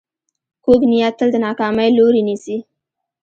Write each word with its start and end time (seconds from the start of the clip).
کوږ 0.63 0.81
نیت 0.91 1.13
تل 1.19 1.29
د 1.33 1.37
ناکامۍ 1.45 1.89
لوری 1.97 2.21
نیسي 2.27 2.57